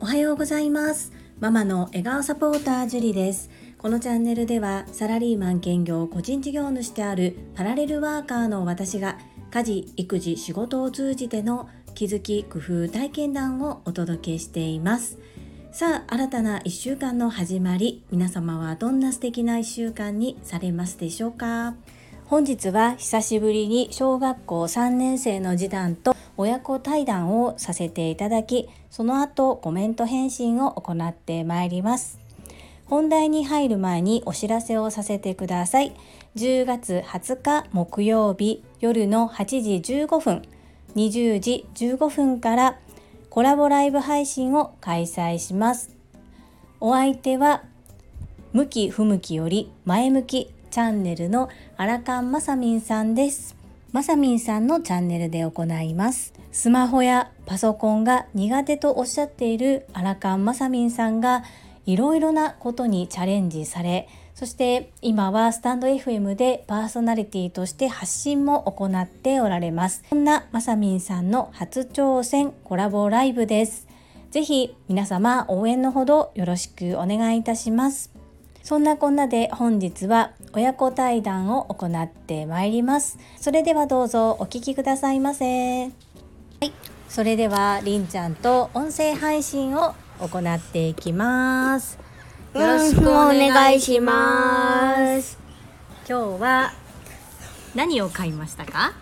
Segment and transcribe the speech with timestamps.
[0.00, 1.12] おはようございます。
[1.40, 3.50] ママの笑顔サポータージュリです。
[3.76, 9.18] このチャンネルではサラリーマン兼業個人事業主であるパラレルワーカーの私が
[9.50, 15.18] 家事育児仕事を通じての気づき工夫体験談をお届けしています。
[15.70, 21.74] さあ新たな1週間の始まり皆様はどんな素敵な1週間にされますでしょうか？
[22.28, 32.20] 本日は久しぶりに小学校3年生の次男と親子対談をさせていただきその後コメント返信を行ってまいります。
[32.84, 35.96] 本題に入る前にお知らせをさせてください。
[36.36, 40.42] 10月20日木曜日夜の8時15分
[40.96, 42.78] 20時15分から
[43.30, 45.96] コラボライブ配信を開催します。
[46.78, 47.62] お相手は
[48.52, 53.56] 向き不向きより前向きチャンネルのアラカンマサミンさんです。
[53.92, 56.32] マサミンさんのチャンネルで行います。
[56.52, 61.44] スマホやパソコンが苦手とおっしゃっているアラカンマサミンさんが
[61.86, 70.04] いろいろなことにチャレンジされそして今はスタンド FM でパーソナリティとして発信も行っておられます。
[70.08, 73.88] そんなまさみんさんの初挑戦コラボライブです。
[74.30, 78.12] ぜひ皆様応援のほどよろしくお願いいたします。
[78.62, 85.90] そんなこんなで本日は親子対談を行ってまいりますそれではどうぞお聞きくださいませは
[86.62, 86.72] い
[87.08, 91.98] それではりんちゃんと音声配信を行っていきます
[92.54, 95.38] よろしくお願いします。
[96.08, 96.72] 今日は
[97.74, 98.94] 何を買いましたか？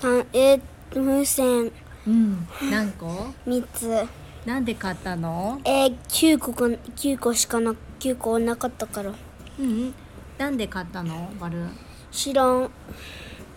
[0.00, 0.60] たえー、
[0.94, 1.70] 風船
[2.06, 3.06] うん、何個？
[3.44, 4.06] 三つ。
[4.46, 5.60] なんで買ったの？
[5.64, 9.12] えー、九個か九個しかな九個なかったから。
[9.60, 9.94] うん、
[10.38, 11.30] なんで買ったの？
[11.40, 11.70] バルーン。
[12.12, 12.70] 知らん。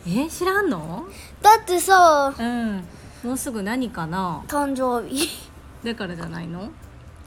[0.08, 1.08] え、知らんの？
[1.42, 2.84] だってさ、うん、
[3.24, 4.44] もうすぐ何かな？
[4.48, 5.28] 誕生日。
[5.84, 6.70] だからじゃないの？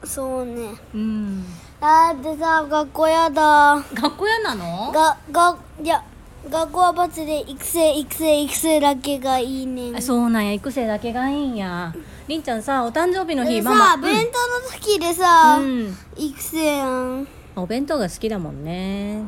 [0.03, 0.69] そうね。
[0.93, 1.45] うん。
[1.79, 3.83] だってさ、学校やだ。
[3.93, 4.91] 学校屋なの？
[4.91, 6.03] が、が、いや、
[6.49, 9.95] 学校は罰で育成、育成、育成だけがいいねん。
[9.95, 11.93] あそうなんや、育成だけがいいんや。
[12.27, 13.97] りんちゃんさ、お誕生日の日でママさ、。
[13.97, 15.97] 弁当の時でさ、うん。
[16.17, 17.27] 育成やん。
[17.55, 19.23] お弁当が好きだもんね。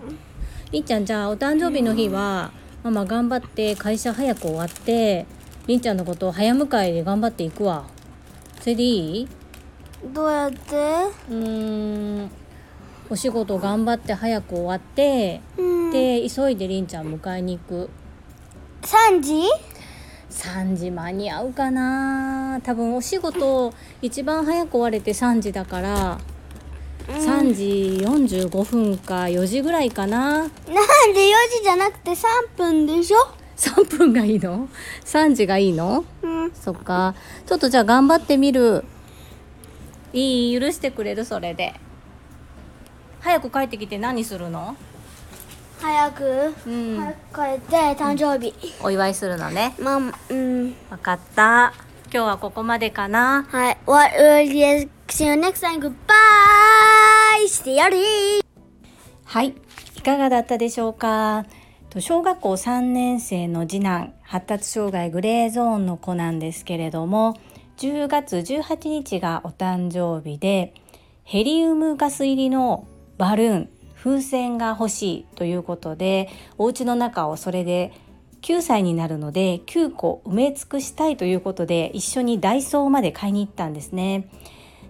[0.72, 2.52] りんちゃんじゃあお誕生日の日は
[2.84, 5.26] ママ頑張って会社早く終わって
[5.68, 7.86] りんちゃんのことを早迎えで頑張っていくわ。
[8.60, 9.28] それでいい？
[10.14, 10.76] どうやって？
[11.30, 12.32] うーん。
[13.10, 15.92] お仕事頑張って早く終わってうん。
[15.92, 17.90] で急いでりんちゃん迎えに行く。
[18.82, 19.42] 3時
[20.30, 22.60] ？3時間に合うかな。
[22.64, 26.18] 多分お仕事一番早く終われて3時だから
[27.08, 30.74] 3時45分か4時ぐらいかななんで4
[31.58, 32.18] 時じゃなくて3
[32.58, 33.18] 分でしょ
[33.58, 34.68] ？3分がいいの
[35.06, 36.04] ?3 時がいいの？
[36.22, 36.52] うん。
[36.52, 37.16] そっか。
[37.46, 38.84] ちょっとじゃあ頑張ってみる。
[40.14, 40.60] いい？
[40.60, 41.24] 許してくれる？
[41.26, 41.74] それで。
[43.22, 44.76] 早く帰ってきて何するの？
[45.80, 46.98] 早く、うん。
[46.98, 48.54] 早く帰って誕生日。
[48.82, 49.76] お祝いするのね。
[49.80, 50.00] まあ、
[50.30, 50.76] うん。
[50.90, 51.74] わかった。
[52.14, 53.46] 今日はここまでかな。
[53.50, 53.78] はい。
[53.86, 55.80] What will you see you next time?
[55.80, 55.94] Goodbye!
[57.48, 57.98] してやる
[59.24, 59.54] はい。
[59.96, 61.46] いかがだったでしょうか？
[62.00, 67.38] 小学校3年生の次男、発達障害グレーゾーンの子なんですけれども、
[67.78, 70.74] 10月18日がお誕生日で、
[71.24, 72.88] ヘリウムガス入りの
[73.18, 77.94] バルーン、風船が欲しいということで、お家の中をそれで
[78.42, 84.30] 9歳になるので9個埋め尽くしたいということで一緒にダイソーまで買いに行ったんですね。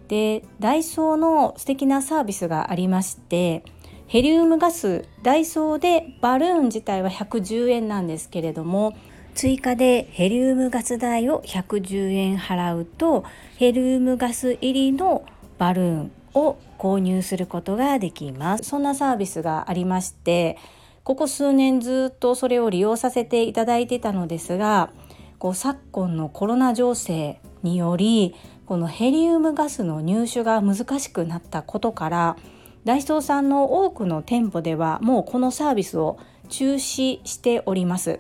[0.08, 3.64] でダイソーの素敵なサービスがありまして
[4.08, 8.96] ヘリウムガスダイソーでバルーン自体は110円なんですけれども
[9.34, 13.26] 追加でヘリウムガス代を110円払うと
[13.58, 15.26] ヘリウムガス入りの
[15.58, 18.64] バルーンを購入することができます。
[18.66, 20.58] そんなサービスがありまして
[21.04, 24.92] ここ数年ずっとそれを利用させていただいてたのですが
[25.38, 28.36] こう昨今のコロナ情勢により
[28.66, 32.38] このヘリウムガスの入手が難しくなったことから
[32.84, 36.20] ダイソーさんの多くの店舗ではもうこのサービスを
[36.50, 38.20] 中止しております。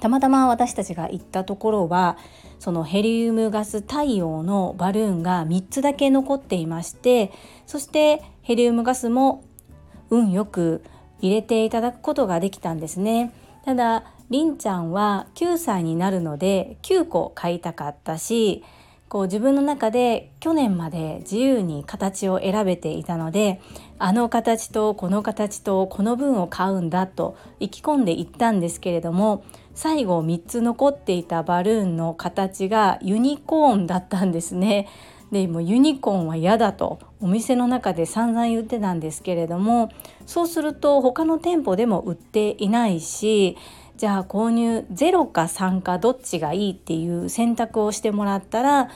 [0.00, 2.16] たまたま私たちが行ったところは
[2.58, 7.32] そのヘリウムガス対応のバルーンが3つだけ残っていまして
[7.66, 9.44] そしてヘリウムガスも
[10.08, 10.82] 運よく
[11.20, 13.34] 入れていただくことができたんですね。
[13.64, 18.64] ただりんちゃんは9歳になるので9個買いたかったし
[19.10, 23.60] こう自分の中で去年まで自由に形を選べていたので
[23.98, 34.88] あの形とこの形とこの分を買うんだと意気込んでいったんですけれども最後3つ残っていたバルーンの形がユニコーンだったんですね。
[35.32, 39.90] でもユニコーンは嫌だとお店の中で散々言ってたんですけれども
[40.26, 43.56] そうすると他の店舗でも売っていないし
[44.00, 48.88] じゃあ購入0か3かどっちがいいっていう選択をしてもらったら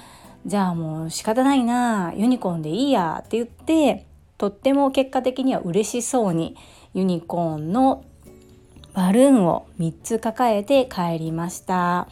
[0.47, 4.07] じゃあもう仕方ないなユニコーンでいいやって言って
[4.39, 6.57] とっても結果的には嬉しそうに
[6.95, 8.03] ユニコーンの
[8.95, 12.09] バルーンを3つ抱えて帰りました、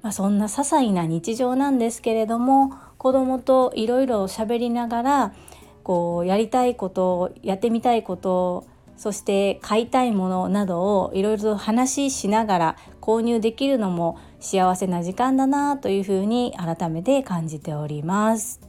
[0.00, 5.34] まあ、そんな些細な日常なんですけれども子供といろいろ喋りながら
[5.82, 8.64] こうやりたいことやってみたいこと
[9.00, 18.60] そして買いたいものなどをいろいろと話ししながら購入できるのも幸せな時間だなというふうに改めて感じております。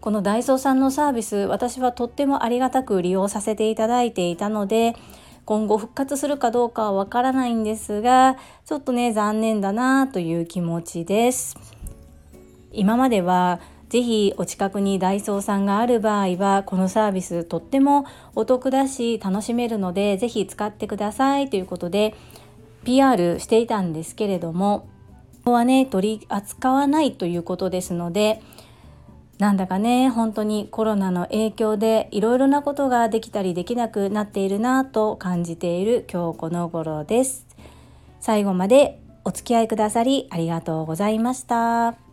[0.00, 4.96] このダイソーさんのサービス私はとってもありがたく利用させていただいていたので
[5.44, 11.56] 今後復活するかどうかはわからないんですがちょっとね残念だなという気持ちです。
[12.72, 18.06] 今まではぜひお近くにダイソーさんがある場合はこのサービスとっても
[18.36, 22.14] お得だし楽しめるのでぜひ使ってくださいということで
[22.84, 24.88] PR していたんですけれども
[25.38, 28.40] ここはね取り扱わないということですので
[29.38, 37.46] なんだかね本当にコロナの影響でいろいろなことができたりできなくなっているなと感じている今日この頃です。
[38.20, 42.09] 最後までお付き合いくださりありがとうございました。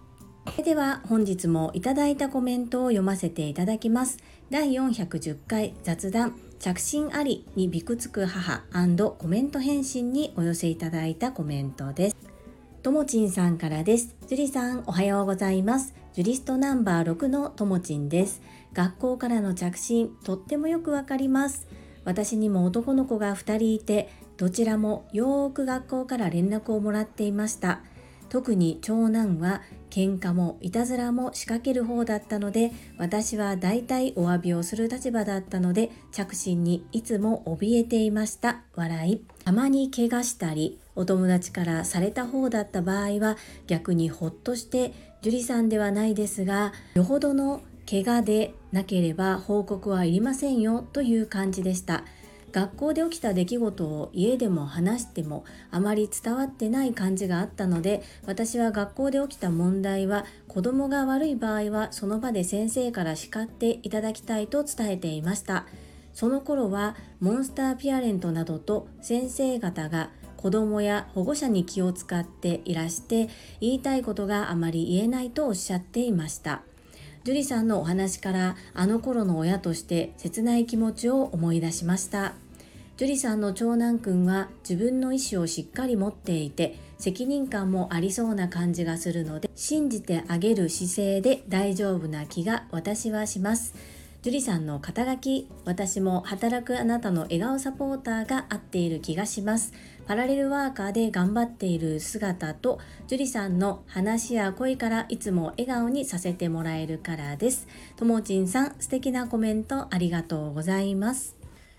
[0.64, 4.18] では本日もいただいたコメントを読ませていただきます。
[4.50, 8.64] 第410回雑談着信ありにびくつく母
[9.18, 12.18] コメント返信にお寄せいただいたコメントです。
[12.84, 14.16] ともちんさんからです。
[14.28, 15.94] 樹里さんおはようございます。
[16.14, 18.42] ジュリストナンバー6のともちんです。
[18.74, 21.68] 学校からの着信とってもよくわかります。
[22.06, 27.82] 私にも男の子が2人いてどちらもよーく学校から連絡をもらっていました。
[28.30, 38.62] 特に長男は喧嘩もいたずらも仕掛ける方だったので私は大体お詫びをする立場だったので着信にいつも怯えていました。
[38.76, 39.26] 笑い。
[39.44, 43.38] たまに怪我したりお友達からされた方だった場合は
[43.68, 52.04] 逆にほっとして樹里さんではないですがよほどの怪我でなければ報告はいりませんよという感じでした。
[52.58, 65.68] 学校で起きた出来事を家でも話してもあまり伝わってない感じがあったので私は学校で起きた問題は子供が悪い場合はその場で先生から叱っていただきたいと伝えていました。
[66.14, 73.30] その頃はモンスターピアレントなどと先生方が子供や保護者に気を使っていらして
[73.62, 76.64] 言いたいことがあまり言えないとおっしゃっていました。
[77.24, 82.34] 樹里さんのお話からあの頃の親として切ない気持ちを思い出しました。
[82.98, 93.76] 樹里さんの長男くんは自分の意思をしっかり持っていて責任感もありそうな感じがするので信じてあげる姿勢で大丈夫な気が私はします
[94.24, 99.74] 樹里さんの肩書き私も働くあなたの笑顔サポーターが合っている気がします
[100.08, 107.68] パラレルワーカーで頑張っている姿と樹里さんの話や声からいつも笑顔にさせてもらえるからです。
[107.96, 111.37] ともちんさん素敵なコメントありがとうございます。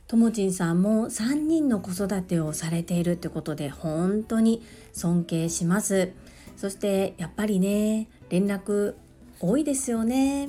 [0.08, 4.62] ともちんさんも3人の子育てをされているってことで本当に
[4.94, 6.12] 尊敬します。
[6.56, 8.94] そしてやっぱりね連絡
[9.38, 10.48] 多いですよね。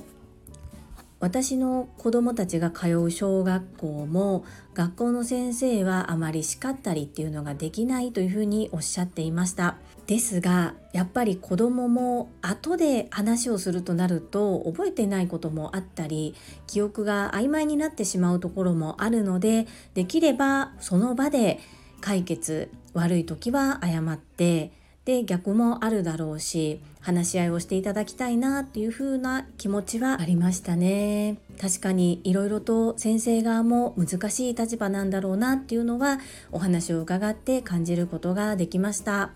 [1.19, 9.75] 私の子供たちが通う小学校も学校の先生はあまり叱ったりっていうのができないというふうにおっしゃっていました。
[10.07, 16.33] ですがやっぱり子供も後で話をするとなると覚えてないこともあったり
[16.65, 21.59] 記憶が曖昧になってしまうところもあるのでできればその場で
[22.01, 24.71] 解決悪い時は謝って
[25.05, 31.37] で逆もあるだろうし話し合いをしていただきたいなっていう風な気持ちはありましたね。
[31.59, 36.19] 確かにいろいろと先生側も難しい立場なんだろうなっていうのは
[36.51, 39.31] お話を伺って感じることができました。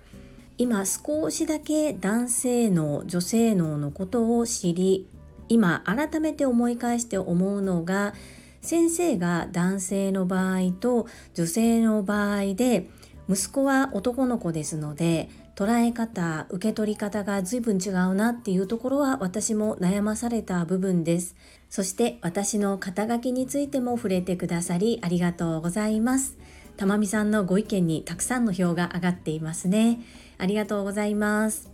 [0.58, 5.08] 今少しだけ男性脳女性脳のことを知り
[5.50, 8.14] 今改めて思い返して思うのが
[8.62, 12.88] 先生が男性の場合と女性の場合で
[13.30, 21.36] 息子は男の子ですので捉え方受け取り方が随分違うなっていうところは私も悩まされた部分です。
[21.70, 26.38] そして私の肩書きについても触れてくださりありがとうございます。
[26.76, 30.00] たまみさんのご意見にたくさんの票が上がっていますね。
[30.40, 31.70] ありがとうございます。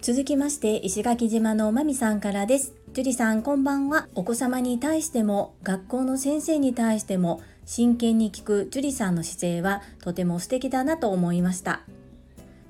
[0.00, 2.74] 続きまして石垣島のまみさんからです。
[2.92, 4.06] 樹里さんこんばんは。
[4.14, 11.80] お子様に対しても学校の先生に対しても真剣に聞く樹里さんの姿勢はとても素敵だなと思いました。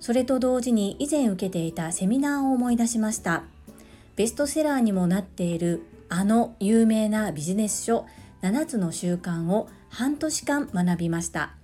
[0.00, 3.45] それと同時に以前受けていたセミナーを思い出しました。
[4.17, 8.07] ベストセラーにもなっているあの有名なビジネス書
[8.43, 11.55] 7つの習慣を半年間学びました。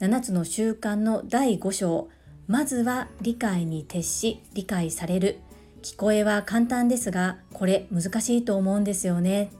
[0.00, 2.08] 7つの習慣の第5章
[2.46, 5.38] まずは理解に徹し理解される。
[5.82, 9.50] 聞こえは簡単ですがこれ難しいと思うんですよね。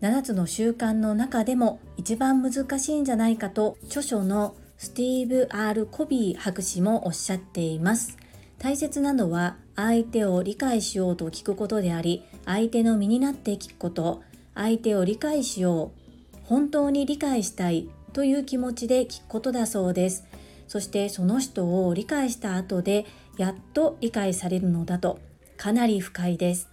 [0.00, 8.16] 7つの習慣の中でも一番難しいんじゃないかと著書のスティーブ・ R・ コビー博士もおっしゃっています。
[8.58, 14.22] 大切なのは相手を理解しようと聞くことであり相手の身になって聞くこと。
[14.54, 15.92] 相手を理解しよ
[16.34, 20.24] う本当に理解したいという気持ちで聞くことだそうです。
[20.66, 23.04] そしてその人を理解した後で
[23.36, 25.18] やっと理解されるのだと
[25.58, 26.70] かなり深いです。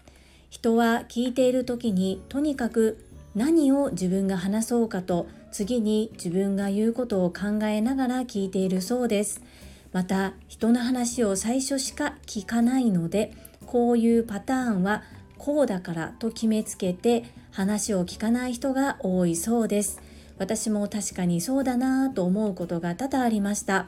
[0.49, 9.41] 人は聞いている時にとにかく何を自分が話そうかと次に自分が言うことを考えながら聞いているそうです。
[9.93, 13.33] また人の話を最初しか聞かないので
[13.65, 15.03] こういうパターンは
[15.37, 20.01] こうだからと決めつけて話を聞かない人が多いそうです。
[20.37, 23.87] 私も確かにそうだなぁと思うことが多々ありました。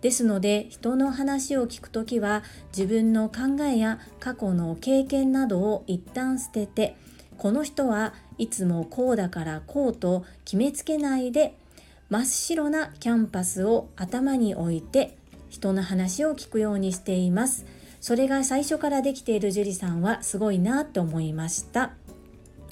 [0.00, 2.42] ですので人の話を聞くときは
[2.76, 6.96] 自分の考えや過去の経験などを一旦捨てて
[7.38, 11.54] この人はいつもこうだからこうと決めつけないで
[12.10, 15.16] 真っ白なキャンパスを頭に置いて
[15.48, 17.66] 人の話を聞くようにしています。
[18.00, 21.92] それが最初からできている樹里さんはすごいなと思いました。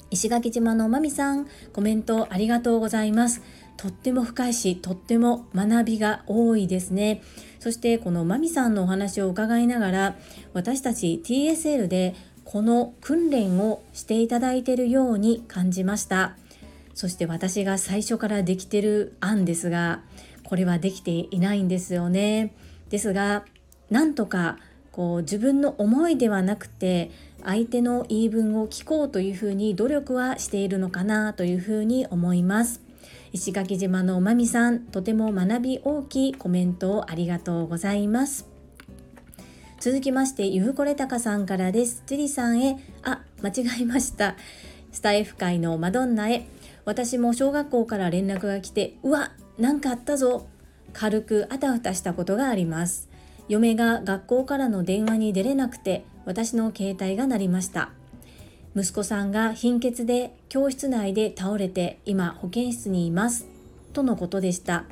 [0.09, 3.41] 石垣島のまみさんコメントありがとうございます。
[3.77, 7.21] とっても深いしとっても学びが多いですね。
[7.59, 10.15] そしてこのまみさんのお話を伺いながら
[10.53, 12.13] 私たち TSL で
[12.45, 16.35] この訓練をしていただいているように感じました。
[16.93, 20.01] そして私が最初からできてる案ですが
[20.43, 22.53] これはできていないんですよね。
[22.89, 23.45] ですが
[23.89, 24.57] なんとか
[24.91, 27.11] こう自分の思いではなくて
[27.43, 32.81] 相手の言い分を聞こうというふうに努力はしているのかなというふうに思います。
[33.33, 38.50] 石垣島のまみさんとても学び大きいコメントをありがとうございます。
[39.81, 42.03] 続きまして、ゆふこれたかさんからです。
[42.05, 44.35] ジリさんへ、あ、間違えました。
[44.91, 46.45] スタイフ界のマドンナへ、
[46.85, 50.45] 私も小学校から連絡が来て、うわ、なんかあったぞ。
[50.93, 53.09] 軽くあたふたしたことがあります。
[53.47, 57.89] 嫁が学校からの電話に出れなくて、私の携帯が鳴りました。
[58.75, 63.47] 息子さんが貧血で教室内で倒れて今保健室にいます。
[63.93, 64.85] とのことでした。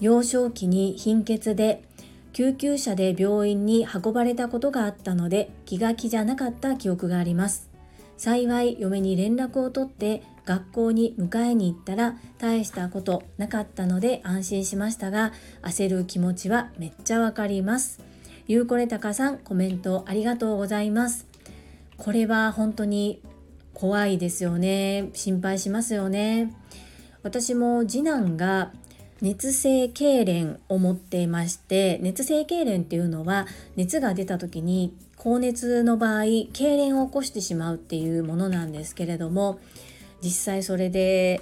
[0.00, 1.84] 幼少期に貧血で
[2.32, 7.68] 救急車で病院に運ばれたことがあったので気が気じゃなかった記憶があります。
[8.16, 15.32] 幸い嫁に連絡を取って学校に迎えに行ったら大したことなかったので安心しましたが
[15.62, 18.00] 焦る気持ちはめっちゃわかります。
[18.46, 21.26] ゆうこれたかさんコメントありがとうございます。
[21.96, 23.22] これは本当に
[23.74, 25.10] 怖いですよね。
[25.14, 26.52] 心配しますよね。
[27.22, 28.72] 私も次男が
[29.22, 33.46] 熱性痙攣を持っていまして熱性痙攣っていうのは
[33.76, 39.60] 熱が出た時に高熱の場合痙攣を起こしてしまうっていうものなんですけれども
[40.22, 41.40] 実際それで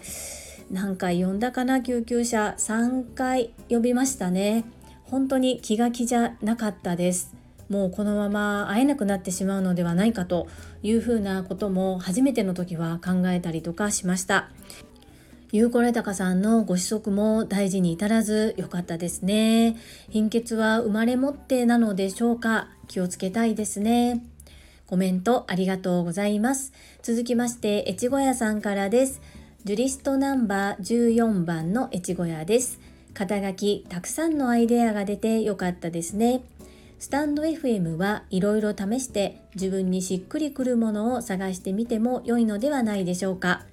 [0.70, 4.64] 何回呼んだかな救急車3回呼びましたね。
[5.04, 7.34] 本当に気が気じゃなかったです。
[7.70, 10.48] もうこのまま会えなくなってしまうのではないかと
[10.82, 14.50] いうふうなことも初めての時は考えたりとかしました。
[15.50, 19.76] ゆうこれたかさんのご子息も大事に至らずよかったですね。
[20.10, 24.22] 貧血は生まれ持ってなのでしょうか気をつけたいですね。
[24.86, 26.74] コメントありがとうございます。
[27.00, 29.22] 続きまして、越後屋さんからです。
[29.64, 32.78] ジュリストナンバー14番の越後屋です。
[33.14, 36.42] 肩書き、たくさんのアイデアが出てよかったですね。
[36.98, 43.64] スタンド FM はいろいろ試して自分にしっくりくるものを探してみても良いのではないでしょうか。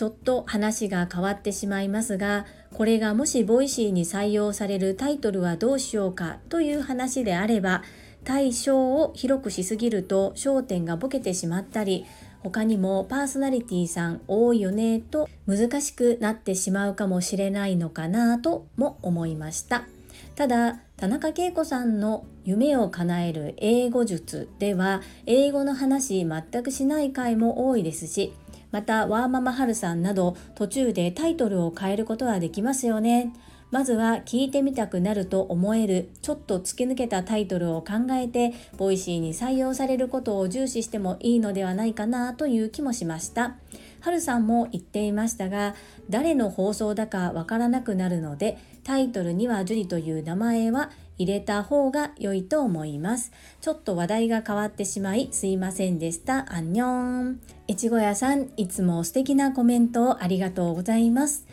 [0.00, 7.82] ちょっと話が変わってしまいますがこれがもし Voicy に採用されるタイトルはどうしようかという話であれば
[8.24, 12.06] 対象を広くしすぎると焦点がボケてしまったり
[12.38, 19.84] 他にもパーソナリティさん多いよねと難しくなってしまうかもしれないのかなとも思いました。
[20.34, 28.32] ただ田中恵子さんの夢を叶える英語術では英語の話全くしない回も多いですし
[28.70, 33.32] またワーママハルさんなど途中でタイトルを変えることはできますよね。
[33.70, 43.56] まずは聞いてみたくなると思えるちょっと突き抜けたタイトルを考えて Voicy に採用されることを重視してもいいのではないかなという気もしました。
[44.00, 45.74] はるさんも言っていましたが
[46.08, 53.30] 誰の放送だかわからなくなるのでタイトルには樹里という名前は入れた方が良いと思います。
[53.60, 56.50] ちょっと話題が変わってしまいすいませんでした。
[56.50, 57.40] 안녕。
[57.68, 61.46] 越後屋さん、いつも素敵なコメントをありがとうございます。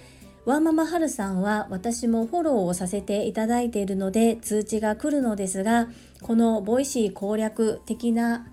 [0.45, 5.89] ワーママハルさんは私もフォローをさせていただいているので通知が来るのですが、
[6.21, 8.47] この Voicy 攻略的な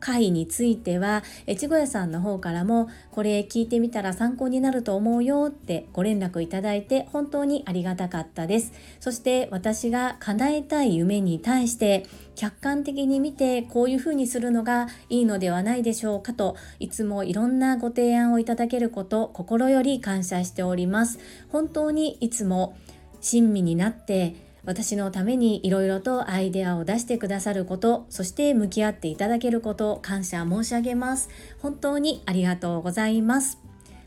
[0.00, 8.72] 回については越後屋さんの方からもこれ聞いてみたら参考になると思うよってご連絡いただいて本当にありがたかったです。
[9.00, 21.18] そして私が叶えたい夢に対して客観的に見てこういうふうにするのがいいのではないでしょうかといつもいろんなご提案をいただけること心より感謝しております。
[21.48, 22.76] 本当にいつも
[23.20, 31.30] 親身になって私のためにいろいろとアイデアを出してくださることそして向き合っていただけること感謝申し上げます。
[31.62, 33.58] 本当にありがとうございます。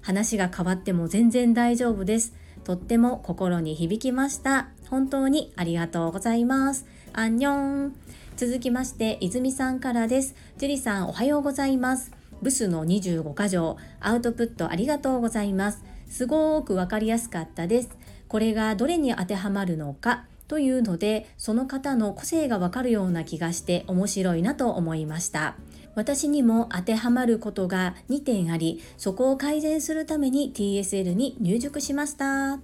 [0.01, 2.35] 話が変わっても全然大丈夫です。
[2.63, 4.67] とっても心に響きました。
[4.87, 6.85] 本当にありがとうございます。
[7.11, 7.95] アンニョン。
[8.37, 10.35] 続きまして泉さんからです。
[10.59, 12.11] 樹里さんおはようございます。
[12.43, 13.77] ブスの25箇条。
[13.99, 15.83] アウトプットありがとうございます。
[16.07, 17.89] すごーくわかりやすかったです。
[18.27, 20.25] これがどれに当てはまるのか。
[20.51, 25.55] というのでその方の個性がわかるような気がして面白いなと思いました。
[25.95, 32.59] 私にも当てはまることが2点ありそこを改善するために TSL に入塾しました。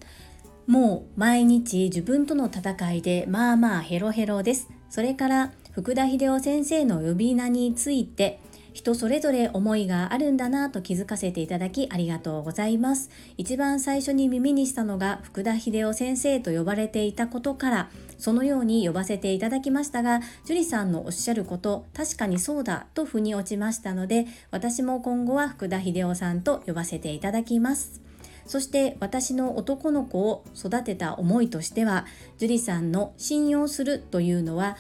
[0.65, 4.67] もう毎日自分との戦いでまあまあヘロヘロです。
[4.89, 8.41] それから福田秀夫先生の呼び名について
[8.78, 13.10] 人それぞれ思いがあるんだなと気づかせていただきありがとうございます。
[13.36, 28.04] 一番最初に耳にしたのが福田秀夫先生と呼ばれていたことから、そのように呼ばせていただきましたが、樹里さんのおっしゃること、確かにそうだと腑に落ちましたので、私も今後は福田秀夫さんと呼ばせていただきます。
[28.46, 32.06] そして私の男の子を育てた思いとしては、
[32.38, 34.78] 樹里さんの信用するというのは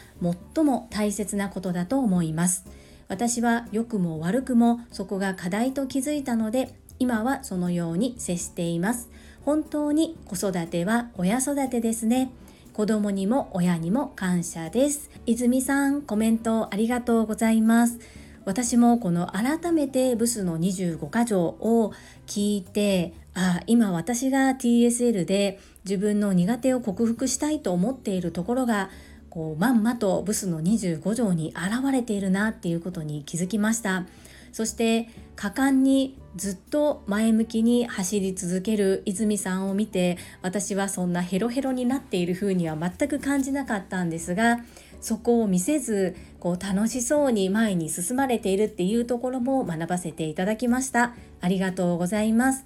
[0.55, 2.76] 最も大切なことだと思います。
[3.07, 9.09] 私は良くも悪くもそこが課題と気づいたので今はそのように接しています。
[9.45, 12.31] 本当に子育ては親育てですね。
[12.73, 15.09] 子供にも親にも感謝です。
[15.25, 17.99] 泉さんコメントありがとうございます。
[18.45, 21.93] 私もこの改めてブスの25箇条を
[22.27, 28.89] 聞いてあ今私が TSL で自分の苦手を克服したいと思っているところが
[29.29, 34.05] こうまんまとブスの25条に現れているなっていうことに気づきました。
[34.51, 44.57] そして果敢にずっと前向きに走り続ける泉さんを見て私はそんなヘロヘロになっている風には全く感じなかったんですが
[44.99, 51.13] そこを見せずこう楽しそうに前に進まれているっていうところも学ばせていただきました。
[51.39, 52.65] ありがとうございます。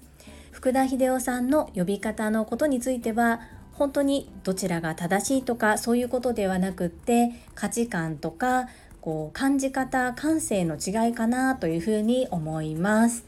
[0.50, 3.40] 福田秀夫さんの呼び方のことについては
[3.82, 8.68] 本当にどちらが正しいとかそういうことではなくって価値観とか
[9.00, 13.24] こう感じ方感性の違いかなというふうに思います。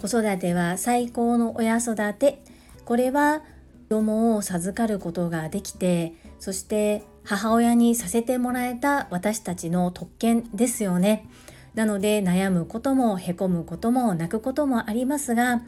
[0.00, 2.42] 子育ては最高の親育て。
[2.86, 3.42] これは
[3.88, 11.28] 子供を授かることができてそして母親にさせてもらえた私たちの特権ですよね。
[11.76, 15.62] なので悩むこともへこむことも泣くこともありますが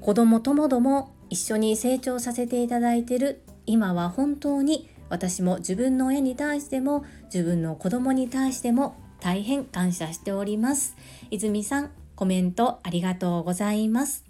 [0.00, 10.96] 子供ともども一緒に成長させていただいてる今は本当に私も自分の親に対しても自分の子供に対しても大変感謝しております
[11.30, 14.24] 泉さんコメントありがとうございます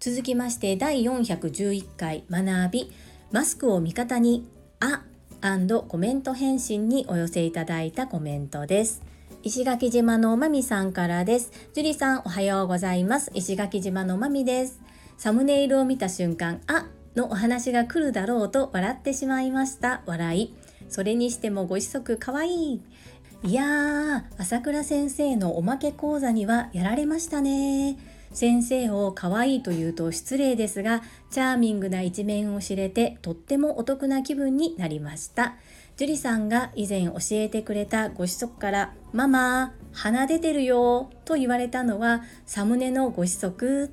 [0.00, 2.92] 続きまして第411回学び
[3.32, 4.48] マスクを味方に
[4.80, 5.02] あ
[5.88, 9.02] コメント返信にお寄せいただいたコメントです
[9.44, 11.52] 石垣島のまみさんからです。
[11.72, 13.30] 樹里さんおはようございます。
[13.34, 14.80] 石垣島のまみです。
[15.18, 20.02] サムネイルを見た瞬間、あのお話が来るだろうと笑ってしまいました。
[20.06, 20.54] 笑い。
[20.88, 22.82] それにしてもご子息かわいい。
[23.42, 27.98] いやー、朝倉先生のおまけ講座にはやられましたね。
[28.32, 35.56] 先生を可愛いと言うと失礼ですが、チャーミングな一面を知れてとってもお得な気分になりました。
[35.96, 43.90] 樹里さんが以前教えてくれたご子息から「ママ鼻出てるよ」と言われたのはサムネのご子息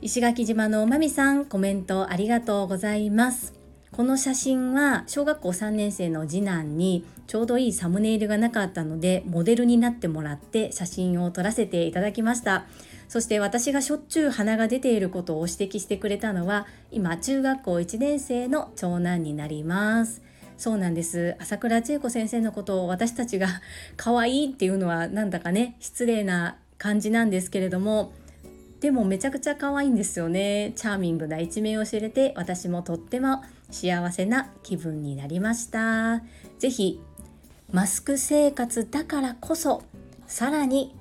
[0.00, 3.52] 石垣島のまみさんコメントありがとうございます。
[3.90, 12.66] この写真は小学校3年生の次男にちょうどいいサムネイルがなかったのでモデルになってもらって写真を撮らせていただきました。
[13.08, 20.22] そして私がしょっちゅう鼻が出ていることを指摘してくれたのは今中学校1年生の長男になります。
[20.56, 21.34] そうなんです。
[21.40, 23.48] 朝倉千恵子先生のことを私たちが
[23.96, 28.12] 可愛いっていうのはなんだかね失礼な感じなんですけれども
[28.80, 30.72] でもめちゃくちゃ可愛いんですよね。
[30.76, 36.22] チャーミングな一面を知れて私もとっても幸せな気分になりました。
[36.58, 37.00] 是非
[37.72, 39.82] マスク生活だからこそ
[40.26, 40.94] さらに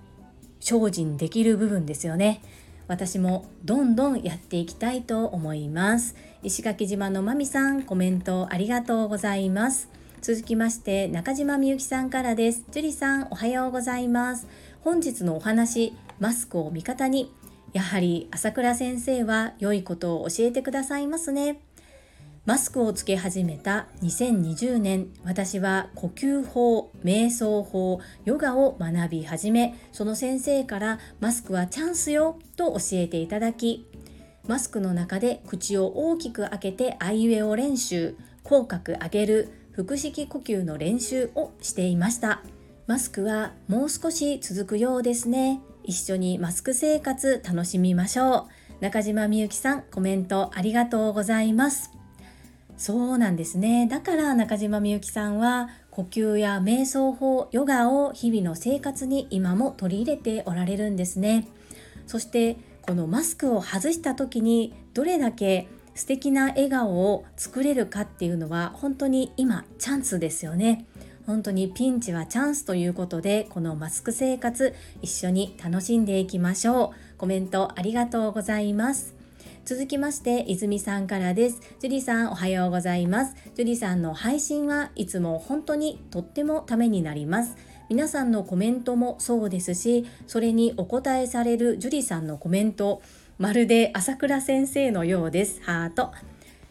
[0.60, 2.42] 精進できる部分ですよね。
[2.88, 6.16] 私もどんどんやっていきたいと思います。
[6.42, 9.90] 石垣島のまみさんコメントありがとうございます。
[10.22, 12.64] 続きまして中島みゆきさんからです。
[12.72, 14.48] 樹里さんおはようございます。
[14.82, 17.32] 本日のお話マスクを味方に
[17.74, 21.62] やはり朝倉先生は良いことを教えてくださいますね。
[22.46, 33.90] マスクをつけ始めた2020年私は呼吸法瞑想法ヨガを学び始めその先生からマスクはチャンスよと教えていただき
[34.48, 42.42] マスクの中で口を大きく開けてアイウェオ練習口角上げる腹式呼吸の練習をしていました。
[42.88, 45.60] マスクはもう少し続くようですね。
[45.88, 48.50] 一緒にマスク生活楽しみましょ
[48.82, 48.84] う。
[48.84, 51.92] 中島みゆきさんコメントありがとうございます。
[52.76, 53.88] そうなんですね。
[53.88, 61.48] だから中島みゆきさんは呼吸や瞑想法ヨガを日々の生活に今も取り入れておられるんですね。
[62.06, 70.86] そしてこのマスクを外した時にどれだけ素敵な笑顔を作れるかっていうのは本当に今チャンスですよね。
[71.28, 77.18] 本当にピンチはチャンスということでこのマスク生活一緒に楽しんでいきましょう。
[77.18, 79.14] コメントありがとうございます。
[79.66, 81.60] 続きまして泉さんからです。
[81.82, 83.36] ジュリさんおはようございます。
[83.56, 87.58] ジュリさんの配信はいつも本当にとってもためになります。
[87.90, 93.02] 皆さんのコメントもそうですしそれにお答えされるジュリさんのコメント
[93.38, 95.62] まるで朝倉先生のようです。
[95.62, 96.14] ハート。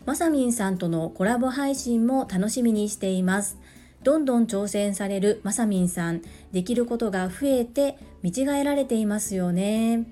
[0.06, 3.58] まさみんさんとのコラボ配信も楽しみにしています。
[4.06, 6.22] どんどん挑戦されるまさみんさん。
[6.52, 10.06] できることが増えて見違えられていますよね。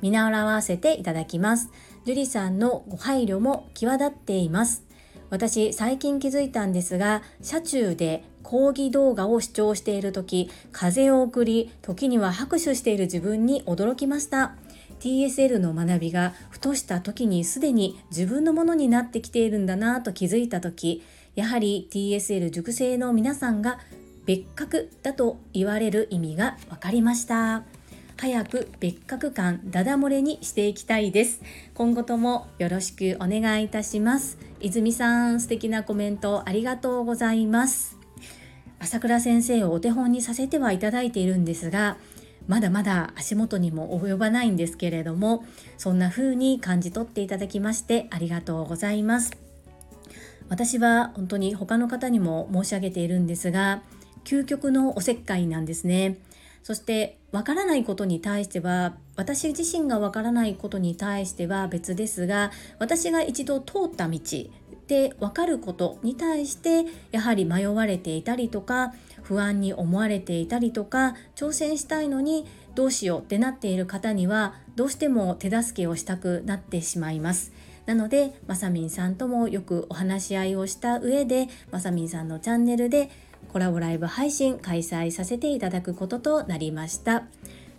[0.00, 1.68] 見習わせていただきます。
[2.06, 4.86] 樹里さんのご配慮も際立っています。
[5.28, 14.54] 私最近気づいたんですが車中で講義動画を視聴している時風を送り時には拍手している自分に驚きました。
[15.00, 21.02] TSL の学びがふとした時にすでに自分のものになってきているんだなと気づいた時
[21.40, 23.78] やはり TSL 塾生の皆さんが
[24.26, 27.62] 別格だと言われる意味が分かりました。
[28.18, 31.40] 早く別格感ダダ漏れにしていきたいです。
[31.72, 34.36] 今後ともよろしくお願いいたします。
[34.60, 37.96] 泉さん素敵なコメントありがとうございます。
[38.78, 41.96] 朝倉先生をお手本にさせてはいただいているんですが
[42.48, 45.46] まだまだ足元にも及ばないんですけれども
[45.78, 49.49] そんな風に感じ取っていただきましてありがとうございます。
[50.50, 53.82] 私は本当に他の方にも申し上げているんですが
[54.24, 56.18] 究極のおせっかいなんですね
[56.62, 64.20] そしてわからないことに対しては私自身がわからないことに対しては別ですが私が一度通った道
[64.88, 77.52] で分かることに対してやはり迷われていたりとか不安に思われていたりとか挑戦したいのにどうしようってなっている方にはどうしても手助けをしたくなってしまいます。
[77.90, 83.10] なのでまさみんさんともよくお話し合いをした上でまさみんさんのチャンネルで
[83.52, 87.24] コラボライブ配信開催させていただくこととなりました。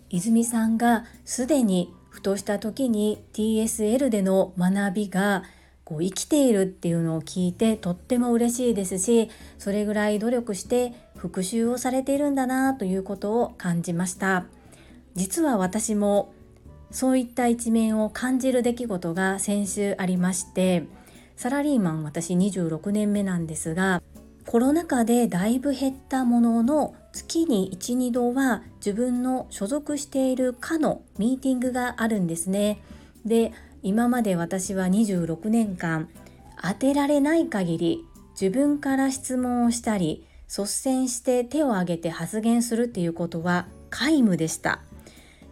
[0.09, 5.43] 泉さんがすでにふとした時に TSL での学びが
[5.85, 14.43] こう生きているっていうのを聞いてとっても嬉しいですしそれぐらい努力して復習をされているんだなということを感じました。
[15.15, 16.33] 実は私も
[16.91, 20.83] そういった一面を感じる出来事が先週ありまして
[21.35, 24.03] サラリーマン私26年目なんですが
[24.45, 32.81] コロナ禍でだいぶ減ったものの月に12度は自分の所属している課のミーティングがあるんですね。
[33.25, 36.09] で今まで私は26年間
[36.61, 38.05] 当てられない限り
[38.39, 44.81] 自分から質問をしたり率先して手を挙げて発言するっていうことは皆無でした。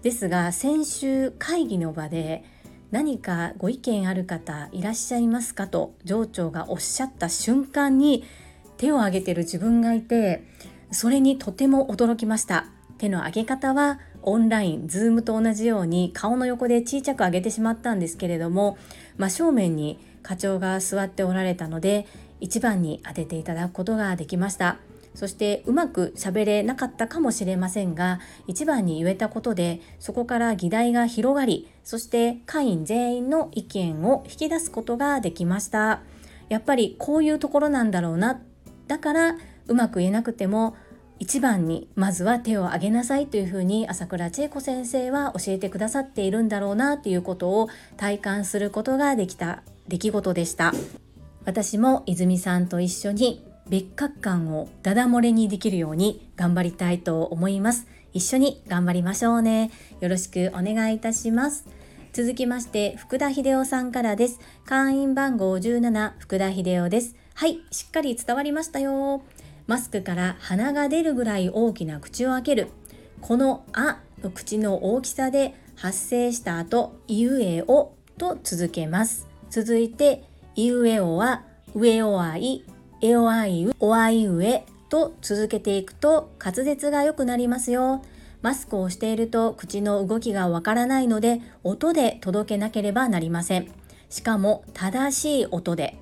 [0.01, 2.43] ですが先週会議の場で
[2.91, 8.23] 何かご意見ある方いらっしゃいますかと上長がおっしゃった瞬間に
[8.77, 10.43] 手を挙げてる自分がいて
[10.91, 12.65] それにとても驚きました。
[12.97, 18.77] 手の上げ方はオンライン、ズームと同じように顔の横で小さく上げてしまったんですけれども
[19.17, 22.05] 真正面に課長が座っておられたので
[22.41, 24.77] 一番に当てていただくことができました。
[25.15, 36.01] そしてうまく喋れなかったかもしれませんが一番に言えたことでそこから議題が広がりそして会員全員の意見を引き出すことができました。
[36.49, 38.41] やっぱりこういうところなんだろうな。
[38.87, 40.75] だからうまく言えなくても
[41.19, 47.67] 一番にまずは手を挙げなさいというふうに朝倉千恵子先生は教えてくださっているんだろうなということを
[47.97, 50.73] 体感することができた出来事でした。
[51.45, 57.87] 私も泉さんと一緒に別格感をダダ漏れにできるように頑張りたいと思います。
[58.13, 59.71] 一緒に頑張りましょうね。
[60.01, 61.65] よろしくお願いいたします。
[62.11, 64.39] 続きまして福田秀夫さんからです。
[64.65, 67.15] 会員番号17福田秀夫です。
[67.35, 69.21] はいしっかり伝わりましたよ。
[69.67, 72.69] マスクから鼻が出るぐらい大きな口を開ける。
[73.21, 79.27] この「あ」の口の大きさで発声した後「いうえお」と続けます。
[79.51, 80.23] 続いて
[80.55, 81.43] 「いうえお」は
[81.75, 82.65] 「上おあい」
[83.01, 88.01] 「えおあいう」「おあいうえ」と続けていくと滑舌が良くなりますよ。
[88.41, 93.67] マスクをしていると口の動きがわからないので音で届けなければなりません。
[94.09, 95.97] しかも正しい音で。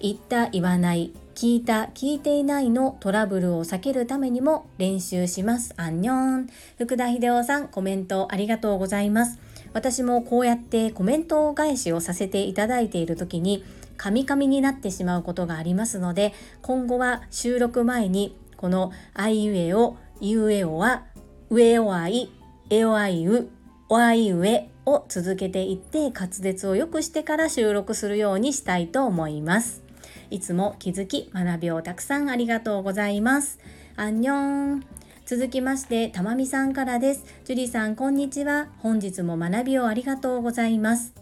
[0.00, 5.74] 言った言わない聞いた聞いていないのトラブルを避けるためにも練習します。
[5.76, 6.48] アンニョン。
[6.78, 9.38] 福田秀夫さんコメントありがとうございます。
[9.72, 13.64] 私もこうやってコメント返しをさせていただいている時に
[13.96, 21.04] カミカミになってしまうことがありますので今後は収録前にこのあいうえおいうえおは
[21.50, 22.30] 上おあい
[22.70, 23.48] えおあいう
[23.88, 29.86] おあいうえを続けていって滑舌を良くしてから収録するようにしたいと思います
[30.30, 33.58] いつも気づき学びをたくさんありがとうございます。
[33.96, 34.84] アンニョン。
[35.24, 37.24] 続きまして、たまみさんからです。
[37.44, 38.68] ジュリさん、こんにちは。
[38.78, 41.14] 本日も学びをありがとうございます。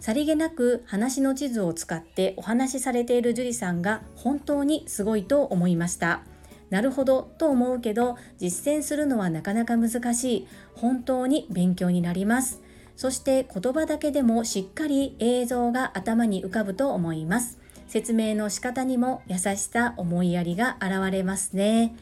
[0.00, 6.22] さりげなく話の地図を使ってお話しされている樹里さんが本当にすごいと思いました。
[6.70, 10.48] なるほどと思うけど実践するのはなかなか難しい。
[10.74, 12.60] 本当に勉強になります。
[12.96, 17.60] そして言葉だけでもしっかり映像が頭に浮かぶと思います。
[17.90, 21.92] 説明の仕方にも優しさ思いやりが現れますね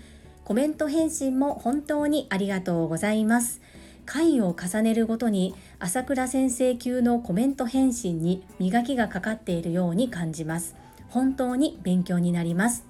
[0.45, 3.63] コメント返信も本当にありがとうございます
[4.09, 10.75] 回を重ねるごとに朝倉先生級のコメント返信に磨きがかかっているように感じます。
[11.11, 12.87] 本当に勉強になります。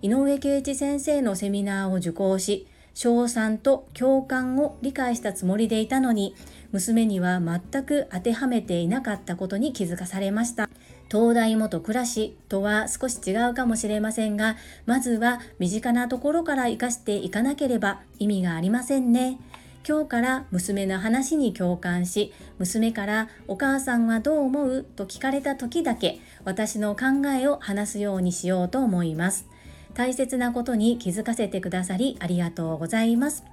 [0.00, 6.34] 井上圭一先生のセミナーを受講し賞賛と共感を理解したつもりでいたのに
[6.72, 10.70] 娘には全く当てはめていなかったことに気づかされました。
[11.10, 14.56] 東大元暮らしとは少し違うかもしれませんが、
[14.86, 19.38] まずは身近なところから活かしていかなければ意味がありませんね。
[19.86, 29.46] 今日から娘の話に共感し、娘からお母さんはどう思うと聞かれた時だけ私の考えを話すようにしようと思います。
[29.94, 33.44] 大切なことに気づかせてくださりありがとうございます。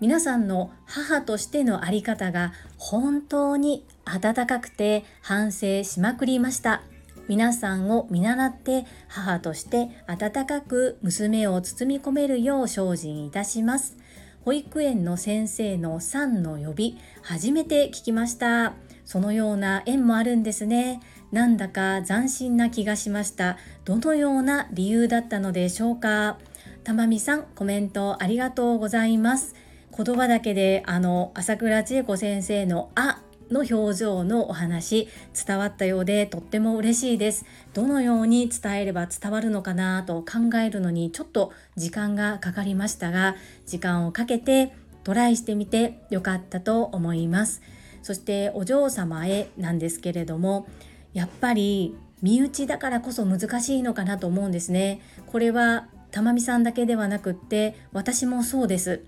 [0.00, 6.82] 皆さんの母としてのあり方が本当に温かくて反省しまくりました。
[7.28, 13.96] 皆さんを見習って母として温かく娘を包み込めるよう精進いたします。
[14.44, 18.74] 保育園の先生のさんの呼び、初めて聞きました。
[19.04, 21.00] そのような縁もあるんですね。
[21.30, 23.56] なんだか斬新な気がしました。
[23.84, 26.38] どのような理由だったのでしょうか。
[26.84, 29.54] たまみさん、コメントありがとうございます。
[29.96, 33.20] 言葉だけであの朝倉千恵子先生の「あ」
[33.52, 35.08] の表情のお話
[35.46, 37.44] 伝わったようでとっても嬉しいです。
[37.74, 43.36] どのように伝えれば伝わるのかなと考えるのにちょっと時間がかかりましたが
[43.66, 47.62] 時間をかけてトライしてみてよかったと思います。
[48.02, 50.66] そしてお嬢様へなんですけれども
[51.12, 55.00] やっぱり身内だからこそ難しいのかなと思うんですね。
[55.26, 59.04] これは玉美さんだけではなくって私もそうです。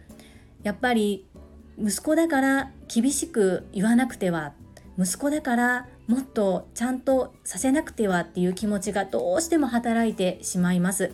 [0.63, 1.27] やっぱり
[1.79, 4.53] 息子だから厳しく言わなくては
[4.99, 11.13] 息子だからもっとちゃんとさせなくてはっていう気持ちがどうしても働いてしまいます。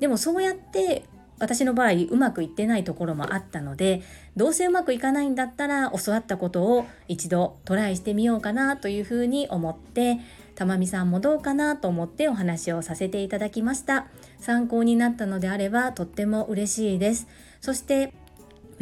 [0.00, 1.04] でもそうやって
[1.38, 4.02] 私の場合うまくいってないところもあったので
[4.36, 10.18] どうせうまくいかないんだったら教わったことを一度トライしてみようかなというふうに思って
[10.54, 14.06] たまみさんもどうかなと思ってお話をさせていただきました。
[14.38, 17.26] 参考になったのであればとっても嬉しいです。
[17.60, 18.12] そして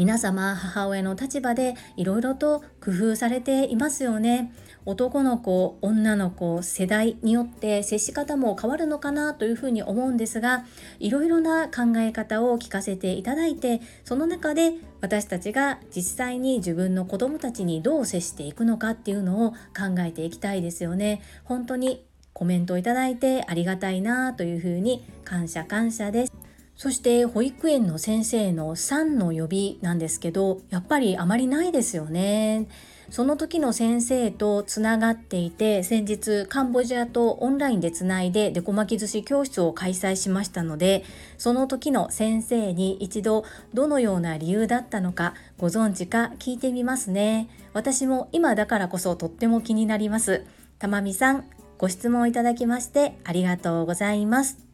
[0.00, 4.50] 皆様母親の立場でいろいろと工夫されていますよね。
[4.86, 10.64] 男の子女の子世代によって接し方も変わるのかなというふうに思うんですが
[11.00, 21.20] いろいろな考え方を聞かせていただいてその中で私たちが実際に自分の子供たちにどう接していくのかっていうのを考えていきたいですよね。
[21.44, 26.49] 本当にコメントをいただいてありがたいなというふうに感謝感謝です。
[26.80, 32.68] そして保育園の先生のさんの呼びなんですけどやっぱりあまりないですよね。
[33.10, 41.04] その時の先生とつながっていて先日カンボジアとオンラインでつないでデコ巻き寿司教室を開催しましたので
[41.36, 47.50] その時の先生に一度どのような理由だったのかご存知か聞いてみますね。
[47.74, 50.46] 私も今だからこそとっても気になります。
[50.78, 51.44] たまみさん
[51.76, 54.69] ご質問いただきましてありがとうございます。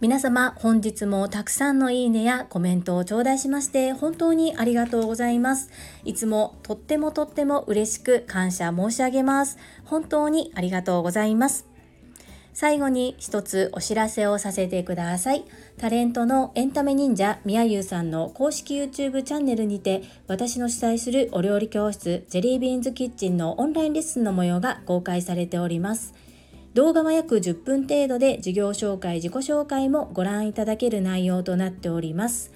[0.00, 5.70] 皆様本日もたくさんのいいねやコメントを頂戴しまして本当にありがとうございます。
[6.04, 9.58] いつもとってもとっても嬉しく感謝申し上げます。
[9.84, 11.66] 本当にありがとうございます。
[12.54, 15.44] 最後に一つお知らせをさせてください。
[15.78, 26.27] タレントのエンタメ忍者みやゆうさんの公式 YouTube チャンネルにて私の主催するお料理教室ジェリービーンズキッチンのオンラインレッスンの模様が公開されております。
[26.74, 32.52] 動画は約10分程度で事業紹介、自己紹介もご覧いただける内容となっております。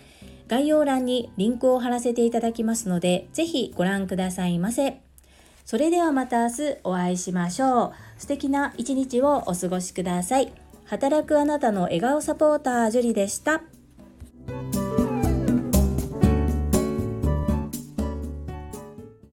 [0.49, 5.01] 概要欄にリンクを貼らせていただきますので、ぜひご覧くださいませ。
[5.65, 7.93] それではまた明日お会いしましょう。
[8.19, 10.53] 素敵な一日をお過ごしください。
[10.85, 13.63] 働くあなたの笑顔サポーター、ジュリでした。